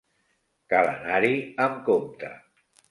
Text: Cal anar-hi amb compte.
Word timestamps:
Cal 0.73 0.89
anar-hi 0.93 1.33
amb 1.69 1.81
compte. 1.93 2.37